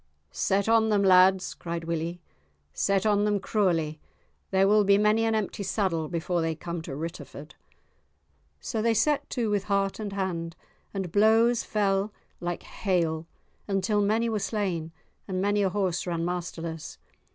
"Set 0.31 0.67
on 0.67 0.89
them, 0.89 1.03
lads!" 1.03 1.53
cried 1.53 1.83
Willie; 1.83 2.19
"set 2.73 3.05
on 3.05 3.23
them 3.23 3.39
cruelly; 3.39 3.99
there 4.49 4.67
will 4.67 4.83
be 4.83 4.97
many 4.97 5.25
an 5.25 5.35
empty 5.35 5.61
saddle 5.61 6.07
before 6.07 6.41
they 6.41 6.55
come 6.55 6.81
to 6.81 6.95
Ritterford." 6.95 7.51
So 8.59 8.81
they 8.81 8.95
set 8.95 9.29
to 9.29 9.51
with 9.51 9.65
heart 9.65 9.99
and 9.99 10.13
hand, 10.13 10.55
and 10.91 11.11
blows 11.11 11.63
fell 11.63 12.11
like 12.39 12.63
hail 12.63 13.27
until 13.67 14.01
many 14.01 14.27
were 14.27 14.39
slain 14.39 14.91
and 15.27 15.39
many 15.39 15.61
a 15.61 15.69
horse 15.69 16.07
ran 16.07 16.25
masterless. 16.25 16.97